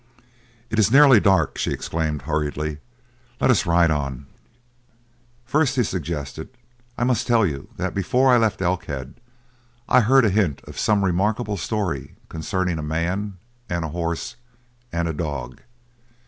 "It 0.71 0.79
is 0.79 0.89
nearly 0.89 1.19
dark!" 1.19 1.59
she 1.59 1.69
exclaimed 1.71 2.23
hurriedly. 2.23 2.79
"Let 3.39 3.51
us 3.51 3.67
ride 3.67 3.91
on." 3.91 4.25
"First," 5.45 5.75
he 5.75 5.83
suggested, 5.83 6.49
"I 6.97 7.03
must 7.03 7.27
tell 7.27 7.45
you 7.45 7.67
that 7.77 7.93
before 7.93 8.33
I 8.33 8.37
left 8.39 8.63
Elkhead 8.63 9.21
I 9.87 9.99
heard 10.01 10.25
a 10.25 10.31
hint 10.31 10.61
of 10.63 10.79
some 10.79 11.05
remarkable 11.05 11.55
story 11.55 12.15
concerning 12.29 12.79
a 12.79 12.81
man 12.81 13.37
and 13.69 13.85
a 13.85 13.89
horse 13.89 14.37
and 14.91 15.07
a 15.07 15.13
dog. 15.13 15.61